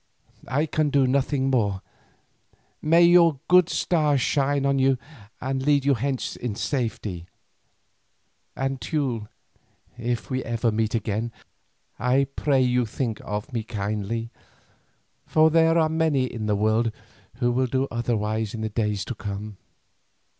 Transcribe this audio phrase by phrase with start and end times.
[0.47, 1.83] I can do nothing more.
[2.81, 4.97] May your good star shine on you
[5.39, 7.27] and lead you hence in safety;
[8.55, 9.27] and Teule,
[9.99, 11.31] if we never meet again,
[11.99, 14.31] I pray you think of me kindly,
[15.27, 16.91] for there are many in the world
[17.35, 19.57] who will do otherwise in the days to come."